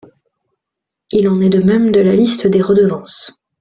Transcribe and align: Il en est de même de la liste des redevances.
Il 1.11 1.29
en 1.29 1.41
est 1.41 1.49
de 1.51 1.59
même 1.59 1.91
de 1.91 1.99
la 1.99 2.15
liste 2.15 2.47
des 2.47 2.63
redevances. 2.63 3.33